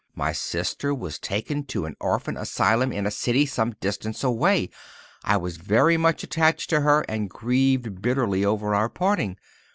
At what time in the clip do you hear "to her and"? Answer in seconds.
6.71-7.29